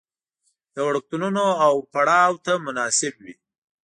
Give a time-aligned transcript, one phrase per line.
[0.73, 3.35] د وړکتونونو او پړاو ته مناسب وي.